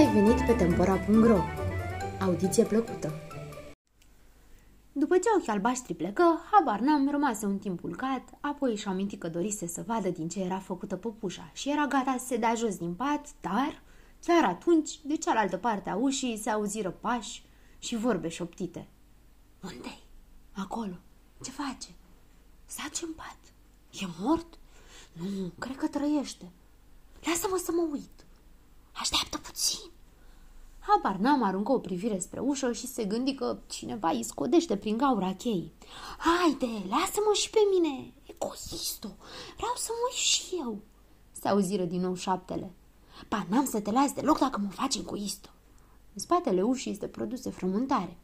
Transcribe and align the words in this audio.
ai 0.00 0.12
venit 0.12 0.46
pe 0.46 0.52
Tempora.ro 0.52 1.38
Audiție 2.20 2.64
plăcută! 2.64 3.12
După 4.92 5.18
ce 5.18 5.28
ochii 5.36 5.52
albaștri 5.52 5.94
plecă, 5.94 6.40
habar 6.50 6.80
n-am 6.80 7.10
rămas 7.10 7.42
un 7.42 7.58
timp 7.58 7.80
culcat, 7.80 8.28
apoi 8.40 8.76
și-a 8.76 8.90
amintit 8.90 9.20
că 9.20 9.28
dorise 9.28 9.66
să 9.66 9.84
vadă 9.86 10.08
din 10.08 10.28
ce 10.28 10.40
era 10.40 10.58
făcută 10.58 10.96
păpușa 10.96 11.50
și 11.52 11.70
era 11.70 11.86
gata 11.86 12.16
să 12.18 12.26
se 12.26 12.36
dea 12.36 12.54
jos 12.54 12.76
din 12.76 12.94
pat, 12.94 13.28
dar, 13.40 13.82
chiar 14.24 14.44
atunci, 14.44 15.00
de 15.04 15.16
cealaltă 15.16 15.56
parte 15.56 15.90
a 15.90 15.96
ușii 15.96 16.38
se 16.38 16.50
auziră 16.50 16.90
pași 16.90 17.44
și 17.78 17.96
vorbe 17.96 18.28
șoptite. 18.28 18.88
Unde-i? 19.62 20.02
Acolo. 20.52 20.94
Ce 21.42 21.50
face? 21.50 21.88
Sace 22.66 23.04
în 23.04 23.12
pat. 23.12 23.38
E 23.90 24.06
mort? 24.18 24.58
Nu, 25.12 25.52
cred 25.58 25.76
că 25.76 25.86
trăiește. 25.86 26.50
Lasă-mă 27.24 27.60
să 27.64 27.72
mă 27.72 27.88
uit. 27.92 28.24
Așteaptă 29.00 29.38
puțin. 29.38 29.90
Habar 30.80 31.16
n-am 31.16 31.42
aruncă 31.42 31.72
o 31.72 31.78
privire 31.78 32.18
spre 32.18 32.40
ușă 32.40 32.72
și 32.72 32.86
se 32.86 33.04
gândi 33.04 33.34
că 33.34 33.58
cineva 33.66 34.10
îi 34.10 34.22
scodește 34.22 34.76
prin 34.76 34.96
gaura 34.96 35.34
cheii. 35.34 35.72
Haide, 36.18 36.66
lasă-mă 36.66 37.32
și 37.32 37.50
pe 37.50 37.58
mine, 37.72 38.12
egoisto, 38.22 39.16
vreau 39.56 39.74
să 39.76 39.88
mă 39.90 40.08
uit 40.08 40.16
și 40.16 40.44
eu. 40.58 40.78
Se 41.32 41.48
auziră 41.48 41.84
din 41.84 42.00
nou 42.00 42.14
șaptele. 42.14 42.72
Pa, 43.28 43.46
n-am 43.48 43.64
să 43.64 43.80
te 43.80 43.90
las 43.90 44.12
deloc 44.12 44.38
dacă 44.38 44.60
mă 44.60 44.70
faci 44.70 44.96
egoisto. 44.96 45.48
În 46.14 46.20
spatele 46.20 46.62
ușii 46.62 46.96
se 47.00 47.06
produse 47.06 47.50
frământare. 47.50 48.16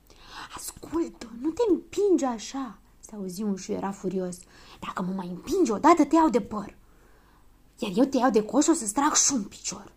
Ascultă, 0.56 1.30
nu 1.40 1.50
te 1.50 1.62
împinge 1.68 2.26
așa, 2.26 2.78
se 3.00 3.14
auzi 3.14 3.42
un 3.42 3.56
era 3.68 3.90
furios. 3.90 4.36
Dacă 4.80 5.02
mă 5.02 5.12
mai 5.12 5.28
împingi 5.28 5.70
odată, 5.70 6.04
te 6.04 6.14
iau 6.14 6.28
de 6.28 6.40
păr. 6.40 6.76
Iar 7.78 7.92
eu 7.94 8.04
te 8.04 8.16
iau 8.16 8.30
de 8.30 8.42
coș, 8.44 8.66
o 8.66 8.72
să-ți 8.72 8.92
trag 8.92 9.14
și 9.14 9.32
un 9.32 9.42
picior. 9.42 9.92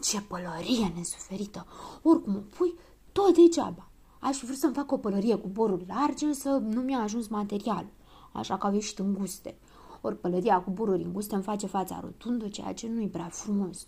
Ce 0.00 0.20
pălărie 0.20 0.92
nesuferită! 0.94 1.66
Oricum 2.02 2.36
o 2.36 2.40
pui, 2.56 2.74
tot 3.12 3.34
degeaba. 3.34 3.90
Aș 4.20 4.36
fi 4.36 4.44
vrut 4.44 4.58
să-mi 4.58 4.74
fac 4.74 4.92
o 4.92 4.98
pălărie 4.98 5.34
cu 5.34 5.48
boruri 5.48 5.86
largi, 5.88 6.24
însă 6.24 6.48
nu 6.48 6.80
mi-a 6.80 6.98
ajuns 6.98 7.28
material, 7.28 7.86
așa 8.32 8.58
că 8.58 8.66
au 8.66 8.72
ieșit 8.72 8.98
înguste. 8.98 9.56
Ori 10.00 10.20
pălăria 10.20 10.60
cu 10.60 10.70
boruri 10.70 11.02
înguste 11.02 11.34
îmi 11.34 11.44
face 11.44 11.66
fața 11.66 12.00
rotundă, 12.00 12.48
ceea 12.48 12.72
ce 12.72 12.88
nu-i 12.88 13.08
prea 13.08 13.28
frumos. 13.28 13.86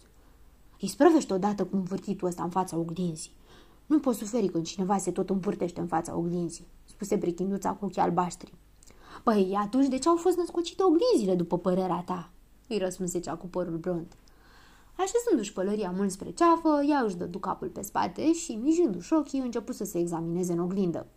Îi 0.80 0.88
sprăvește 0.88 1.32
odată 1.32 1.64
cu 1.64 1.76
învârtitul 1.76 2.28
ăsta 2.28 2.42
în 2.42 2.50
fața 2.50 2.76
oglinzii. 2.76 3.32
Nu 3.86 4.00
pot 4.00 4.14
suferi 4.14 4.48
când 4.48 4.66
cineva 4.66 4.98
se 4.98 5.10
tot 5.10 5.30
învârtește 5.30 5.80
în 5.80 5.86
fața 5.86 6.16
oglinzii, 6.16 6.66
spuse 6.84 7.16
brichinduța 7.16 7.72
cu 7.72 7.84
ochii 7.84 8.00
albaștri. 8.00 8.54
Păi, 9.22 9.56
atunci 9.58 9.88
de 9.88 9.98
ce 9.98 10.08
au 10.08 10.16
fost 10.16 10.36
născocite 10.36 10.82
oglinzile, 10.82 11.34
după 11.34 11.58
părerea 11.58 12.02
ta? 12.06 12.30
îi 12.68 12.78
răspunse 12.78 13.20
cea 13.20 13.34
cu 13.34 13.46
părul 13.46 13.76
blond. 13.76 14.06
Așezându-și 15.02 15.52
pălăria 15.52 15.92
mult 15.96 16.10
spre 16.10 16.30
ceafă, 16.30 16.82
ea 16.88 17.00
își 17.00 17.16
dădu 17.16 17.38
capul 17.38 17.68
pe 17.68 17.82
spate 17.82 18.32
și, 18.32 18.52
mijindu-și 18.52 19.12
ochii, 19.12 19.40
început 19.40 19.74
să 19.74 19.84
se 19.84 19.98
examineze 19.98 20.52
în 20.52 20.58
oglindă. 20.58 21.06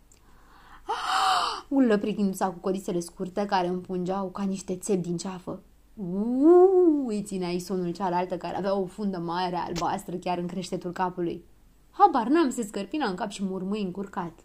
Ah! 0.85 1.65
Ulă 1.67 1.97
prichinduța 1.97 2.49
cu 2.49 2.59
codițele 2.59 2.99
scurte 2.99 3.45
care 3.45 3.67
împungeau 3.67 4.29
ca 4.29 4.43
niște 4.43 4.75
țepi 4.75 5.01
din 5.01 5.17
ceafă. 5.17 5.61
Uuu, 5.93 7.07
îi 7.07 7.23
ținea 7.23 7.59
sonul 7.59 7.91
cealaltă 7.91 8.37
care 8.37 8.57
avea 8.57 8.75
o 8.75 8.85
fundă 8.85 9.17
mare 9.17 9.55
albastră 9.55 10.15
chiar 10.15 10.37
în 10.37 10.47
creștetul 10.47 10.91
capului. 10.91 11.43
Habar 11.91 12.27
n-am 12.27 12.49
se 12.49 12.63
scărpina 12.63 13.09
în 13.09 13.15
cap 13.15 13.29
și 13.29 13.43
murmâi 13.43 13.81
încurcat. 13.81 14.39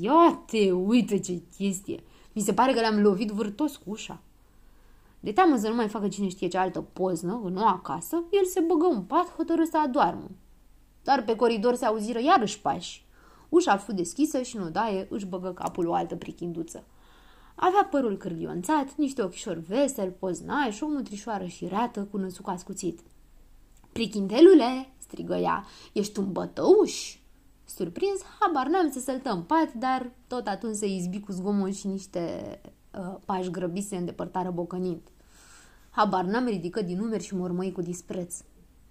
Ia 0.00 0.42
te, 0.46 0.72
uite 0.72 1.18
ce 1.18 1.42
chestie! 1.56 2.02
Mi 2.32 2.42
se 2.42 2.52
pare 2.52 2.72
că 2.72 2.80
le-am 2.80 3.00
lovit 3.00 3.30
vârtos 3.30 3.76
cu 3.76 3.90
ușa. 3.90 4.20
De 5.24 5.32
teamă 5.32 5.56
să 5.56 5.68
nu 5.68 5.74
mai 5.74 5.88
facă 5.88 6.08
cine 6.08 6.28
știe 6.28 6.48
ce 6.48 6.58
altă 6.58 6.80
poznă 6.80 7.40
în 7.44 7.56
o 7.56 7.66
acasă, 7.66 8.22
el 8.30 8.44
se 8.44 8.60
băgă 8.60 8.86
în 8.86 9.02
pat 9.02 9.34
hotărât 9.36 9.68
să 9.68 9.78
adoarmă. 9.78 10.30
Dar 11.02 11.24
pe 11.24 11.36
coridor 11.36 11.74
se 11.74 11.84
auziră 11.84 12.20
iarăși 12.20 12.60
pași. 12.60 13.06
Ușa 13.48 13.76
fu 13.76 13.92
deschisă 13.92 14.42
și 14.42 14.56
în 14.56 14.62
odaie 14.62 15.06
își 15.10 15.26
băgă 15.26 15.52
capul 15.52 15.86
o 15.86 15.94
altă 15.94 16.16
prichinduță. 16.16 16.84
Avea 17.54 17.88
părul 17.90 18.16
cârlionțat, 18.16 18.94
niște 18.94 19.22
ochișori 19.22 19.60
vesel, 19.60 20.10
poznași 20.10 20.76
și 20.76 20.82
o 20.82 20.88
mutrișoară 20.88 21.44
șirată 21.44 22.08
cu 22.10 22.16
năsuc 22.16 22.48
ascuțit. 22.48 23.00
Prichintelule, 23.92 24.92
strigă 24.98 25.36
ea, 25.36 25.64
ești 25.92 26.18
un 26.18 26.32
bătăuș? 26.32 27.16
Surprins, 27.64 28.20
habar 28.40 28.66
n-am 28.66 28.90
să 28.90 29.00
săltă 29.00 29.30
în 29.30 29.42
pat, 29.42 29.72
dar 29.72 30.10
tot 30.26 30.46
atunci 30.46 30.76
se 30.76 30.86
izbi 30.86 31.20
cu 31.20 31.32
zgomot 31.32 31.74
și 31.74 31.86
niște 31.86 32.60
uh, 32.98 33.16
pași 33.24 33.50
grăbiți 33.50 33.88
se 33.88 33.96
îndepărtară 33.96 34.50
bocănind. 34.50 35.00
Habar 35.94 36.24
n-am 36.24 36.46
ridicat 36.46 36.84
din 36.84 36.98
numeri 36.98 37.22
și 37.22 37.36
mormăi 37.36 37.72
cu 37.72 37.80
dispreț. 37.80 38.36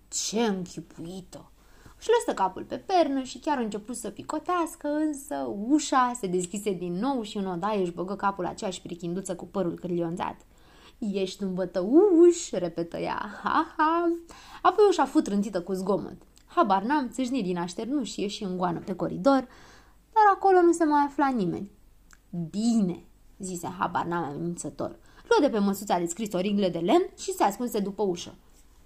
Ce 0.08 0.42
închipuită! 0.42 1.52
Și 2.00 2.10
lăsă 2.10 2.38
capul 2.38 2.64
pe 2.64 2.76
pernă 2.76 3.22
și 3.22 3.40
chiar 3.40 3.58
a 3.58 3.62
început 3.62 3.96
să 3.96 4.10
picotească, 4.10 4.88
însă 4.88 5.36
ușa 5.70 6.12
se 6.20 6.28
deschise 6.28 6.74
din 6.74 6.94
nou 6.94 7.22
și 7.22 7.38
în 7.38 7.46
odaie 7.46 7.82
își 7.82 7.92
băgă 7.92 8.16
capul 8.16 8.46
aceeași 8.46 8.82
prichinduță 8.82 9.36
cu 9.36 9.46
părul 9.46 9.74
cârlionzat. 9.74 10.36
Ești 10.98 11.44
un 11.44 11.54
bătăuș, 11.54 12.52
repetă 12.52 12.98
ea, 12.98 13.40
ha, 13.44 13.74
ha. 13.78 14.18
Apoi 14.62 14.86
ușa 14.90 15.06
fu 15.06 15.22
trântită 15.22 15.62
cu 15.62 15.74
zgomot. 15.74 16.18
Habar 16.46 16.84
n-am, 16.84 17.10
țâșni 17.10 17.44
din 17.44 17.58
așternu 17.58 18.04
și 18.04 18.22
ieși 18.22 18.44
în 18.44 18.58
goană 18.58 18.80
pe 18.80 18.96
coridor, 18.96 19.48
dar 20.14 20.24
acolo 20.34 20.62
nu 20.62 20.72
se 20.72 20.84
mai 20.84 21.04
afla 21.06 21.28
nimeni. 21.28 21.72
Bine, 22.50 23.04
zise 23.38 23.68
habar 23.80 24.06
n-am 24.06 24.24
amenințător. 24.24 24.96
Luă 25.32 25.50
de 25.50 25.54
pe 25.58 25.64
măsuța 25.64 26.00
de 26.00 26.06
scris 26.06 26.34
o 26.34 26.40
ringlă 26.40 26.68
de 26.68 26.78
lemn 26.78 27.10
și 27.18 27.32
se 27.34 27.44
ascunse 27.44 27.80
după 27.80 28.04
ușă. 28.04 28.36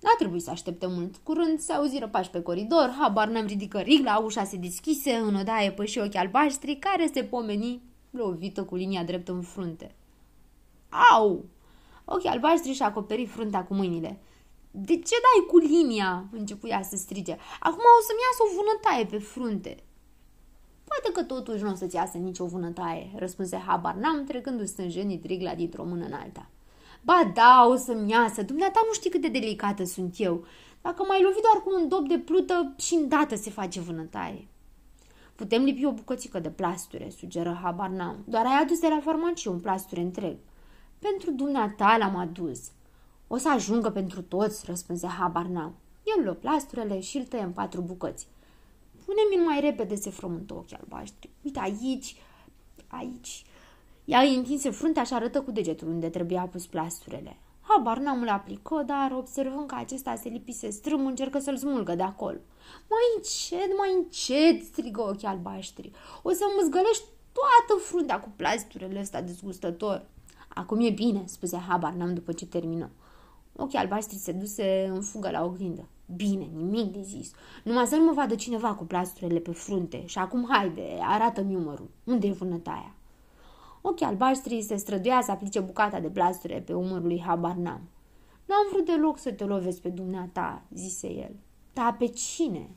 N-a 0.02 0.16
trebuit 0.18 0.42
să 0.42 0.50
aștepte 0.50 0.88
mult. 0.88 1.16
Curând 1.24 1.60
se 1.60 1.74
auziră 1.74 2.08
pași 2.08 2.30
pe 2.30 2.42
coridor, 2.42 2.96
habar 3.00 3.28
n-am 3.28 3.46
ridică 3.46 3.80
rigla, 3.80 4.18
ușa 4.18 4.44
se 4.44 4.58
deschise, 4.58 5.12
în 5.12 5.36
odaie 5.36 5.72
păși 5.72 6.00
ochii 6.00 6.20
albaștri, 6.20 6.76
care 6.76 7.10
se 7.14 7.24
pomeni 7.24 7.82
lovită 8.10 8.64
cu 8.64 8.76
linia 8.76 9.04
dreaptă 9.04 9.32
în 9.32 9.42
frunte. 9.42 9.96
Au! 11.12 11.46
Ochii 12.06 12.30
albaștri 12.30 12.74
și 12.74 12.82
acoperi 12.82 13.26
fruntea 13.26 13.64
cu 13.64 13.74
mâinile. 13.74 14.20
De 14.72 14.94
ce 14.94 15.16
dai 15.26 15.46
cu 15.48 15.58
linia?" 15.58 16.26
începuia 16.32 16.82
să 16.82 16.96
strige. 16.96 17.36
Acum 17.60 17.84
o 18.00 18.02
să-mi 18.08 18.26
iasă 18.26 18.42
o 18.44 18.56
vânătaie 18.56 19.06
pe 19.06 19.18
frunte." 19.18 19.84
Poate 21.02 21.20
că 21.20 21.34
totuși 21.34 21.64
nu 21.64 21.72
o 21.72 21.76
să-ți 21.76 21.96
iasă 21.96 22.18
nicio 22.18 22.46
vânătaie, 22.46 23.12
răspunse 23.16 23.58
habar 23.58 23.96
n-am, 23.96 24.24
trecându-și 24.24 24.68
stânjenit 24.68 25.26
rigla 25.26 25.56
dintr-o 25.56 25.84
mână 25.84 26.06
în 26.06 26.14
alta. 26.14 26.50
Ba 27.02 27.32
da, 27.34 27.68
o 27.70 27.76
să-mi 27.76 28.10
iasă, 28.10 28.42
dumneata 28.42 28.82
nu 28.86 28.94
știi 28.94 29.10
cât 29.10 29.22
de 29.22 29.28
delicată 29.28 29.84
sunt 29.84 30.16
eu. 30.18 30.46
Dacă 30.82 31.04
mai 31.08 31.22
lovi 31.22 31.42
doar 31.42 31.64
cu 31.64 31.82
un 31.82 31.88
dop 31.88 32.08
de 32.08 32.18
plută 32.18 32.74
și 32.78 32.94
îndată 32.94 33.36
se 33.36 33.50
face 33.50 33.80
vânătaie. 33.80 34.48
Putem 35.36 35.64
lipi 35.64 35.86
o 35.86 35.92
bucățică 35.92 36.40
de 36.40 36.50
plasture, 36.50 37.10
sugeră 37.18 37.60
habar 37.64 37.90
n-am. 37.90 38.24
Doar 38.28 38.46
ai 38.46 38.62
adus 38.62 38.80
de 38.80 38.88
la 38.88 39.00
farmacie 39.04 39.52
un 39.52 39.60
plasture 39.60 40.02
întreg. 40.02 40.38
Pentru 41.00 41.32
dumneata 41.32 41.98
l-am 41.98 42.16
adus. 42.16 42.60
O 43.28 43.38
să 43.38 43.50
ajungă 43.50 43.90
pentru 43.90 44.22
toți, 44.22 44.66
răspunse 44.66 45.08
habar 45.08 45.46
n-am. 45.46 45.76
El 46.18 46.24
luă 46.24 46.34
plasturele 46.34 47.00
și 47.00 47.18
îl 47.18 47.24
tăie 47.24 47.44
în 47.44 47.52
patru 47.52 47.82
bucăți. 47.82 48.28
Pune-mi 49.06 49.46
mai 49.46 49.60
repede, 49.60 49.96
se 49.96 50.10
frământă 50.10 50.54
ochii 50.54 50.78
albaștri. 50.78 51.30
Uite 51.44 51.60
aici, 51.60 52.16
aici. 52.88 53.46
Ea 54.06 54.20
îi 54.20 54.36
întinse 54.36 54.70
fruntea 54.70 55.04
și 55.04 55.14
arătă 55.14 55.42
cu 55.42 55.52
degetul 55.52 55.88
unde 55.88 56.10
trebuia 56.10 56.42
pus 56.42 56.66
plasturele. 56.66 57.38
Habar 57.62 57.98
n-am 57.98 58.24
le 58.24 58.32
aplică, 58.32 58.84
dar 58.86 59.12
observând 59.12 59.68
că 59.68 59.76
acesta 59.76 60.16
se 60.16 60.30
lipise 60.30 60.70
strâm, 60.70 61.06
încercă 61.06 61.40
să-l 61.40 61.58
smulgă 61.58 61.96
de 61.96 62.04
acolo. 62.04 62.38
Mai 62.90 63.06
încet, 63.16 63.78
mai 63.78 63.94
încet, 63.96 64.66
strigă 64.66 65.02
ochii 65.02 65.28
albaștri. 65.28 65.92
O 66.22 66.32
să 66.32 66.44
mă 66.56 66.64
zgălești 66.66 67.04
toată 67.32 67.82
fruntea 67.82 68.20
cu 68.20 68.30
plasturele 68.36 69.00
ăsta 69.00 69.22
dezgustător. 69.22 70.06
Acum 70.48 70.80
e 70.86 70.90
bine, 70.90 71.24
spuse 71.26 71.58
Habar 71.58 71.94
n-am 71.94 72.14
după 72.14 72.32
ce 72.32 72.46
termină. 72.46 72.90
Ochii 73.56 73.78
albaștri 73.78 74.18
se 74.18 74.32
duse 74.32 74.92
în 74.94 75.02
fugă 75.02 75.30
la 75.30 75.44
oglindă. 75.44 75.88
Bine, 76.16 76.50
nimic 76.56 76.92
de 76.92 77.02
zis. 77.02 77.32
Numai 77.64 77.88
să 77.88 77.96
nu 77.96 78.04
mă 78.04 78.12
vadă 78.12 78.36
cineva 78.36 78.74
cu 78.74 78.86
plasturele 78.86 79.40
pe 79.40 79.52
frunte. 79.52 80.06
Și 80.06 80.18
acum 80.18 80.46
haide, 80.50 81.00
arată-mi 81.02 81.56
umărul. 81.56 81.90
Unde 82.04 82.28
e 82.28 82.32
vânătaia? 82.32 82.96
Ochii 83.82 84.06
albaștri 84.06 84.62
se 84.62 84.76
străduia 84.76 85.22
să 85.22 85.32
aplice 85.32 85.60
bucata 85.60 86.00
de 86.00 86.10
plasture 86.10 86.64
pe 86.66 86.74
umărul 86.74 87.08
lui 87.08 87.22
Habar 87.22 87.56
n-am. 87.56 87.82
N-am 88.46 88.68
vrut 88.72 88.86
deloc 88.86 89.18
să 89.18 89.32
te 89.32 89.44
lovesc 89.44 89.82
pe 89.82 89.90
dumneata, 89.90 90.64
zise 90.74 91.08
el. 91.14 91.36
Da, 91.74 91.96
pe 92.00 92.08
cine? 92.08 92.70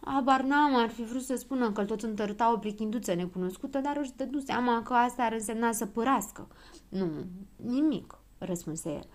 Habar 0.00 0.42
n-am, 0.42 0.76
ar 0.76 0.88
fi 0.88 1.04
vrut 1.04 1.22
să 1.22 1.36
spună 1.36 1.72
că 1.72 1.84
tot 1.84 2.02
întărta 2.02 2.52
o 2.52 2.58
prichinduță 2.58 3.14
necunoscută, 3.14 3.78
dar 3.78 3.96
își 3.96 4.12
dădu 4.16 4.38
seama 4.38 4.82
că 4.82 4.92
asta 4.92 5.22
ar 5.22 5.32
însemna 5.32 5.72
să 5.72 5.86
părască. 5.86 6.48
Nu, 6.88 7.08
nimic, 7.56 8.18
răspunse 8.38 8.90
el. 8.90 9.06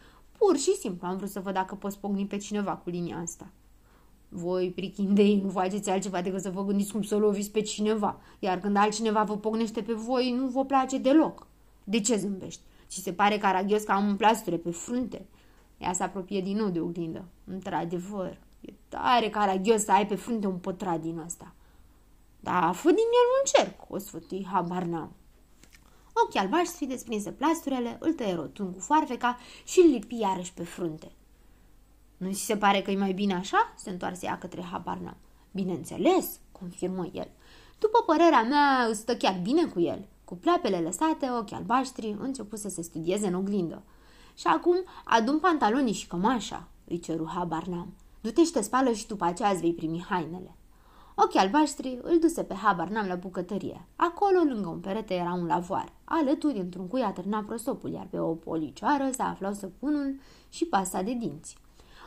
Pur 0.46 0.58
și 0.58 0.76
simplu 0.76 1.08
am 1.08 1.18
vrut 1.18 1.30
să 1.30 1.40
văd 1.40 1.54
dacă 1.54 1.76
poți 1.76 2.00
pogni 2.00 2.26
pe 2.26 2.38
cineva 2.38 2.76
cu 2.76 2.90
linia 2.90 3.18
asta. 3.18 3.48
Voi, 4.30 4.72
prichindei, 4.72 5.42
nu 5.42 5.50
faceți 5.50 5.90
altceva 5.90 6.22
decât 6.22 6.42
să 6.42 6.50
vă 6.50 6.64
gândiți 6.64 6.92
cum 6.92 7.02
să 7.02 7.16
loviți 7.16 7.52
pe 7.52 7.62
cineva, 7.62 8.20
iar 8.40 8.60
când 8.60 8.76
altcineva 8.76 9.24
vă 9.24 9.38
pognește 9.38 9.82
pe 9.82 9.94
voi, 9.94 10.32
nu 10.32 10.48
vă 10.48 10.66
place 10.66 10.98
deloc. 10.98 11.48
De 11.84 12.00
ce 12.00 12.18
zâmbești? 12.18 12.62
Ți 12.88 13.02
se 13.02 13.14
pare 13.14 13.38
caragios 13.38 13.84
că 13.84 13.92
am 13.92 14.08
un 14.08 14.16
plasture 14.16 14.58
pe 14.58 14.72
frunte? 14.72 15.26
Ea 15.78 15.94
se 15.94 16.04
apropie 16.04 16.42
din 16.42 16.58
nou 16.58 16.70
de 16.70 16.80
oglindă. 16.80 17.26
Într-adevăr, 17.46 18.38
e 18.62 18.74
Tare 18.90 19.30
caragios 19.30 19.84
să 19.84 19.92
ai 19.92 20.08
pe 20.08 20.16
frunte 20.16 20.48
un 20.48 20.58
pătrat 20.58 21.02
din 21.02 21.18
ăsta. 21.26 21.54
Da, 22.40 22.72
fă 22.72 22.90
din 22.90 22.98
el 22.98 23.30
un 23.40 23.46
cerc, 23.66 23.92
o 23.92 23.98
sfătui, 23.98 24.48
habar 24.52 24.84
n-am. 24.84 25.12
Ochii 26.14 26.40
albaștri 26.40 26.86
desprinse 26.86 27.32
plasturele, 27.32 27.98
îl 28.00 28.14
tăie 28.14 28.34
rotund 28.34 28.74
cu 28.74 28.80
foarfeca 28.80 29.38
și 29.64 29.80
îl 29.80 29.90
lipi 29.90 30.20
iarăși 30.20 30.54
pe 30.54 30.64
frunte. 30.64 31.12
Nu 32.18 32.32
ți 32.32 32.46
se 32.46 32.58
pare 32.58 32.82
că 32.82 32.92
e 32.92 32.98
mai 32.98 33.14
bine 33.14 33.34
așa?" 33.34 33.74
se 33.78 33.90
întoarse 33.90 34.26
ea 34.26 34.38
către 34.38 34.62
Habarna. 34.62 35.16
Bineînțeles, 35.52 36.40
confirmă 36.52 37.10
el. 37.14 37.30
După 37.80 38.04
părerea 38.06 38.44
mea, 38.44 38.90
stă 38.94 39.16
chiar 39.16 39.40
bine 39.44 39.66
cu 39.66 39.80
el. 39.80 40.08
Cu 40.26 40.36
pleapele 40.36 40.80
lăsate, 40.80 41.30
ochii 41.40 41.56
albaștri 41.56 42.16
început 42.20 42.60
să 42.60 42.70
se 42.70 42.82
studieze 42.82 43.28
în 43.28 43.34
oglindă. 43.34 43.84
Și 44.36 44.48
acum 44.48 44.76
adun 45.04 45.40
pantalonii 45.40 45.94
și 45.94 46.08
cămașa, 46.08 46.68
îi 46.88 47.00
ceru 47.00 47.30
Habarnam. 47.36 47.94
Du-te 48.22 48.44
și 48.44 48.52
te 48.52 48.62
spală 48.62 48.92
și 48.92 49.08
după 49.08 49.26
aceea 49.26 49.50
îți 49.50 49.62
vei 49.62 49.74
primi 49.74 50.06
hainele. 50.10 50.56
Ochii 51.16 51.40
albaștri 51.40 52.00
îl 52.02 52.20
duse 52.20 52.44
pe 52.44 52.54
habar 52.54 52.88
n-am 52.88 53.08
la 53.08 53.16
bucătărie. 53.16 53.86
Acolo, 53.96 54.40
lângă 54.40 54.70
un 54.70 54.80
perete, 54.80 55.14
era 55.14 55.34
un 55.34 55.46
lavoar. 55.46 55.94
Alături, 56.04 56.58
într-un 56.58 56.88
cui 56.88 57.02
atârna 57.02 57.44
prosopul, 57.48 57.92
iar 57.92 58.08
pe 58.10 58.20
o 58.20 58.34
policioară 58.34 59.10
se 59.12 59.22
aflau 59.22 59.54
săpunul 59.54 60.20
și 60.50 60.66
pasta 60.66 61.04
de 61.04 61.14
dinți. 61.14 61.58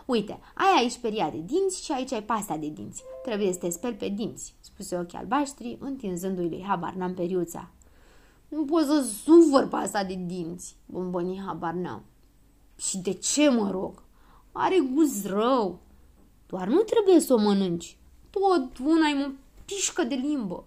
Uite, 0.06 0.40
ai 0.54 0.80
aici 0.80 0.98
peria 0.98 1.30
de 1.30 1.42
dinți 1.46 1.84
și 1.84 1.92
aici 1.92 2.12
ai 2.12 2.22
pasta 2.22 2.56
de 2.56 2.68
dinți. 2.68 3.02
Trebuie 3.24 3.52
să 3.52 3.58
te 3.58 3.70
speli 3.70 3.94
pe 3.94 4.08
dinți, 4.08 4.54
spuse 4.60 4.98
ochii 4.98 5.18
albaștri, 5.18 5.78
întinzându-i 5.80 6.48
lui 6.48 6.64
habar 6.66 6.92
n-am 6.92 7.14
periuța. 7.14 7.70
Nu 8.48 8.64
pot 8.64 8.84
să 8.84 9.08
sufăr 9.24 9.68
pasta 9.68 10.04
de 10.04 10.14
dinți, 10.26 10.76
bombăni 10.86 11.42
habar 11.46 11.72
n-am. 11.72 12.02
Și 12.76 12.98
de 12.98 13.12
ce, 13.12 13.50
mă 13.50 13.70
rog? 13.70 14.02
Are 14.52 14.76
gust 14.94 15.26
rău. 15.26 15.78
Doar 16.46 16.68
nu 16.68 16.80
trebuie 16.80 17.20
să 17.20 17.34
o 17.34 17.38
mănânci, 17.38 17.96
tot 18.40 18.78
una 18.86 19.08
mă 19.14 19.30
pișcă 19.64 20.02
de 20.02 20.14
limbă. 20.14 20.64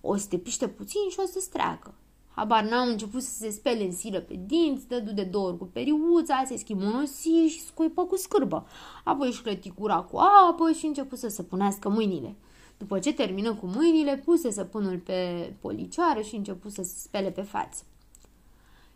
O 0.00 0.16
să 0.16 0.26
te 0.28 0.38
piște 0.38 0.68
puțin 0.68 1.08
și 1.10 1.18
o 1.22 1.26
să 1.26 1.40
streacă. 1.40 1.94
Habar 2.34 2.64
n-am 2.64 2.88
început 2.88 3.22
să 3.22 3.30
se 3.30 3.50
spele 3.50 3.84
în 3.84 3.92
silă 3.92 4.20
pe 4.20 4.40
dinți, 4.46 4.88
dădu 4.88 5.12
de 5.12 5.22
două 5.22 5.48
ori 5.48 5.58
cu 5.58 5.64
periuța, 5.64 6.42
se 6.46 6.56
schimonosi 6.56 7.28
și 7.28 7.64
scuipă 7.64 8.04
cu 8.04 8.16
scârbă. 8.16 8.66
Apoi 9.04 9.28
își 9.28 9.42
clăti 9.42 9.70
cura 9.70 10.00
cu 10.00 10.18
apă 10.48 10.72
și 10.72 10.86
început 10.86 11.18
să 11.18 11.28
se 11.28 11.42
punească 11.42 11.88
mâinile. 11.88 12.36
După 12.76 12.98
ce 12.98 13.12
termină 13.12 13.54
cu 13.54 13.66
mâinile, 13.66 14.22
puse 14.24 14.50
săpunul 14.50 14.98
pe 14.98 15.52
policioară 15.60 16.20
și 16.20 16.36
început 16.36 16.72
să 16.72 16.82
se 16.82 16.94
spele 16.98 17.30
pe 17.30 17.42
față. 17.42 17.82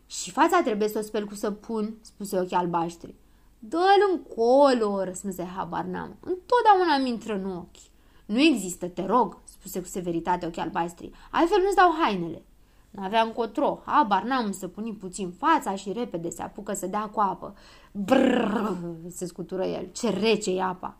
Și 0.05 0.31
fața 0.31 0.61
trebuie 0.61 0.87
să 0.87 0.97
o 0.97 1.01
speli 1.01 1.27
cu 1.27 1.35
săpun, 1.35 1.97
spuse 2.01 2.39
ochii 2.39 2.55
albaștri. 2.55 3.15
Dă-l 3.59 4.11
încolo, 4.11 5.03
răspunse 5.03 5.43
habar 5.43 5.83
n-am. 5.83 6.17
Întotdeauna 6.19 6.97
mi 7.01 7.09
intră 7.09 7.33
în 7.33 7.51
ochi. 7.51 7.92
Nu 8.25 8.41
există, 8.41 8.87
te 8.87 9.05
rog, 9.05 9.37
spuse 9.43 9.79
cu 9.79 9.87
severitate 9.87 10.45
ochii 10.45 10.61
albastri. 10.61 11.11
Altfel 11.31 11.61
nu-ți 11.61 11.75
dau 11.75 11.91
hainele. 11.99 12.41
N-aveam 12.89 13.31
cotro, 13.31 13.81
habar 13.85 14.23
n-am 14.23 14.51
să 14.51 14.67
puni 14.67 14.93
puțin 14.93 15.31
fața 15.31 15.75
și 15.75 15.91
repede 15.91 16.29
se 16.29 16.41
apucă 16.41 16.73
să 16.73 16.87
dea 16.87 17.09
cu 17.09 17.19
apă. 17.19 17.55
Brrr, 17.91 18.77
se 19.07 19.25
scutură 19.25 19.65
el, 19.65 19.89
ce 19.91 20.09
rece 20.09 20.51
e 20.51 20.63
apa. 20.63 20.97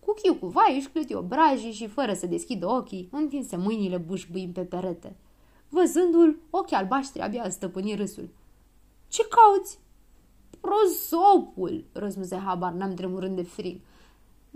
Cu 0.00 0.14
chiu 0.22 0.34
cu 0.34 0.46
vai 0.46 0.76
își 0.76 0.88
clăti 0.88 1.14
obrajii 1.14 1.72
și 1.72 1.86
fără 1.86 2.12
să 2.14 2.26
deschidă 2.26 2.66
ochii, 2.68 3.08
întinse 3.12 3.56
mâinile 3.56 3.96
bușbâind 3.96 4.54
pe 4.54 4.60
perete. 4.60 5.16
Văzându-l, 5.68 6.38
ochii 6.50 6.76
albaștri 6.76 7.20
abia 7.20 7.50
stăpâni 7.50 7.94
râsul. 7.94 8.28
Ce 9.08 9.26
cauți? 9.28 9.78
Prosopul, 10.60 11.84
răspunse 11.92 12.36
habar 12.36 12.72
n-am 12.72 12.94
tremurând 12.94 13.36
de 13.36 13.42
frig. 13.42 13.80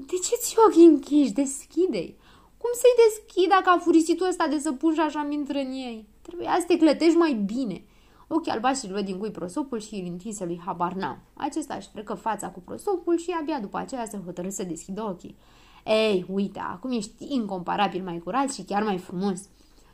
De 0.07 0.17
ce 0.17 0.37
ți 0.37 0.55
ochii 0.67 0.85
închiși? 0.85 1.33
Deschide-i! 1.33 2.17
Cum 2.57 2.71
să-i 2.73 3.01
deschid 3.05 3.49
dacă 3.49 3.71
a 3.71 3.79
furisitul 3.79 4.27
ăsta 4.29 4.47
de 4.47 4.59
săpun 4.59 4.95
și 4.95 5.01
așa 5.01 5.29
intră 5.31 5.59
în 5.59 5.73
ei? 5.73 6.07
Trebuia 6.23 6.57
să 6.59 6.65
te 6.67 6.77
clătești 6.79 7.17
mai 7.17 7.33
bine. 7.33 7.85
Ochii 8.29 8.53
albaștri 8.53 8.91
luă 8.91 9.01
din 9.01 9.19
cui 9.19 9.31
prosopul 9.31 9.81
și 9.81 9.95
îl 9.95 10.07
întinse 10.11 10.45
lui 10.45 10.61
Habarna. 10.65 11.19
Acesta 11.35 11.75
își 11.75 11.89
frecă 11.89 12.15
fața 12.15 12.51
cu 12.51 12.61
prosopul 12.61 13.19
și 13.19 13.37
abia 13.41 13.61
după 13.61 13.79
aceea 13.79 14.05
se 14.05 14.21
hotărâ 14.25 14.49
să 14.49 14.63
deschidă 14.63 15.03
ochii. 15.03 15.37
Ei, 15.85 16.27
uite, 16.29 16.59
acum 16.59 16.91
ești 16.91 17.35
incomparabil 17.35 18.03
mai 18.03 18.19
curat 18.19 18.53
și 18.53 18.63
chiar 18.63 18.83
mai 18.83 18.99
frumos, 18.99 19.41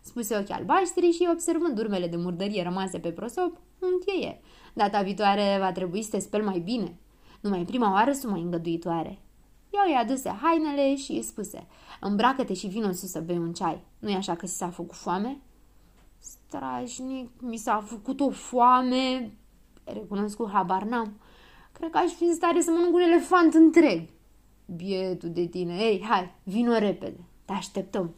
spuse 0.01 0.37
ochii 0.37 0.55
albaștri 0.55 1.11
și, 1.11 1.29
observând 1.33 1.79
urmele 1.79 2.07
de 2.07 2.17
murdărie 2.17 2.63
rămase 2.63 2.99
pe 2.99 3.11
prosop, 3.11 3.57
încheie. 3.79 4.41
Data 4.75 5.03
viitoare 5.03 5.57
va 5.61 5.73
trebui 5.73 6.03
să 6.03 6.11
te 6.11 6.19
speli 6.19 6.45
mai 6.45 6.59
bine. 6.59 6.97
Numai 7.41 7.65
prima 7.65 7.93
oară 7.93 8.13
sunt 8.13 8.33
mai 8.33 8.41
îngăduitoare. 8.41 9.21
Ea 9.71 9.83
îi 9.87 9.95
aduse 9.95 10.29
hainele 10.29 10.97
și 10.97 11.13
îi 11.13 11.23
spuse, 11.23 11.67
îmbracă-te 12.01 12.55
și 12.55 12.67
vină 12.67 12.93
sus 12.93 13.11
să 13.11 13.21
bei 13.21 13.39
un 13.39 13.53
ceai. 13.53 13.85
Nu-i 13.99 14.15
așa 14.15 14.35
că 14.35 14.47
ți 14.47 14.57
s-a 14.57 14.71
făcut 14.71 14.97
foame? 14.97 15.41
Strașnic, 16.19 17.31
mi 17.41 17.57
s-a 17.57 17.85
făcut 17.87 18.21
o 18.21 18.31
foame, 18.31 19.33
recunosc 19.85 20.37
cu 20.37 20.49
habar 20.53 20.83
n-am. 20.83 21.21
Cred 21.73 21.91
că 21.91 21.99
aș 21.99 22.11
fi 22.11 22.25
în 22.25 22.35
stare 22.35 22.61
să 22.61 22.71
mănânc 22.71 22.95
un 22.95 23.01
elefant 23.01 23.55
întreg. 23.55 24.09
Bietul 24.77 25.31
de 25.31 25.47
tine, 25.47 25.75
ei, 25.75 26.05
hai, 26.09 26.35
vină 26.43 26.79
repede, 26.79 27.21
te 27.45 27.53
așteptăm. 27.53 28.15